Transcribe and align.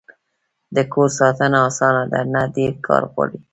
د 0.75 0.77
کور 0.93 1.09
ساتنه 1.19 1.57
اسانه 1.69 2.03
ده؟ 2.11 2.19
نه، 2.33 2.41
ډیر 2.55 2.71
کار 2.85 3.03
غواړی 3.11 3.39